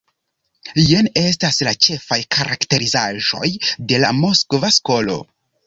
Jen 0.91 1.09
estas 1.23 1.59
la 1.67 1.73
ĉefaj 1.87 2.17
karakterizaĵoj 2.37 3.53
de 3.93 4.03
la 4.07 4.13
Moskva 4.25 4.75
skolo. 4.81 5.23